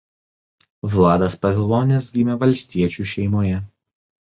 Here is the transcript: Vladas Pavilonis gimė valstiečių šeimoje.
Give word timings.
Vladas 0.93 1.35
Pavilonis 1.43 2.09
gimė 2.17 2.39
valstiečių 2.47 3.09
šeimoje. 3.15 3.63